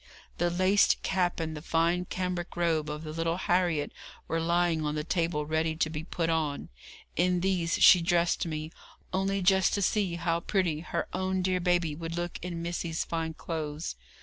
[0.39, 3.91] The laced cap and the fine cambric robe of the little Harriet
[4.27, 6.69] were lying on the table ready to be put on.
[7.15, 8.71] In these she dressed me,
[9.13, 13.35] only just to see how pretty her own dear baby would look in missy's fine
[13.35, 13.95] clothes.